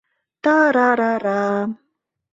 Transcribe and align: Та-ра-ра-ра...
Та-ра-ра-ра... 0.43 1.39